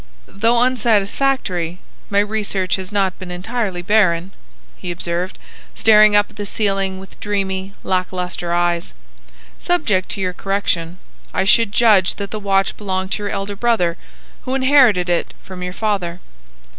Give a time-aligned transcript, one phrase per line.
[0.25, 1.77] "Though unsatisfactory,
[2.09, 4.31] my research has not been entirely barren,"
[4.75, 5.37] he observed,
[5.75, 8.95] staring up at the ceiling with dreamy, lack lustre eyes.
[9.59, 10.97] "Subject to your correction,
[11.35, 13.95] I should judge that the watch belonged to your elder brother,
[14.45, 16.19] who inherited it from your father."